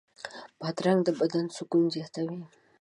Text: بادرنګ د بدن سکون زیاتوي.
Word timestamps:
بادرنګ 0.59 0.99
د 1.05 1.09
بدن 1.19 1.45
سکون 1.55 1.83
زیاتوي. 1.95 2.41